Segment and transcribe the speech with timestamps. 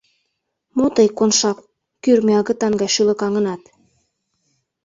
[0.77, 1.57] —Мо тый, Коншак,
[2.03, 3.61] кӱрмӧ агытан гай шӱлыкаҥынат?